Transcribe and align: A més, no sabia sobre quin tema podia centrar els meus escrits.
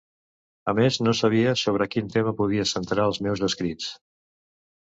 A 0.71 0.73
més, 0.79 0.97
no 1.07 1.13
sabia 1.19 1.51
sobre 1.63 1.87
quin 1.97 2.09
tema 2.15 2.35
podia 2.41 2.67
centrar 2.73 3.07
els 3.11 3.23
meus 3.27 3.45
escrits. 3.53 3.93